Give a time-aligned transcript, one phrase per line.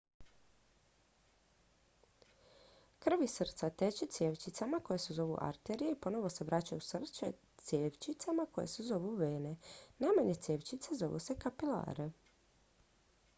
[3.05, 7.31] krv iz srca teče cjevčicama koje se zovu arterije i ponovno se vraća u srce
[7.67, 9.55] cjevčicama koje se zovu vene
[9.99, 12.09] najmanje cjevčice zovu se kapilare